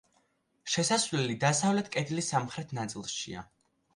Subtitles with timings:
[0.75, 3.45] შესასვლელი დასავლეთ კედლის სამხრეთ ნაწილშია.